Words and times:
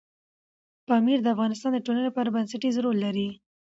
پامیر 0.87 1.19
د 1.21 1.27
افغانستان 1.35 1.71
د 1.73 1.79
ټولنې 1.85 2.03
لپاره 2.09 2.33
بنسټيز 2.35 2.75
رول 2.83 2.97
لري. 3.05 3.29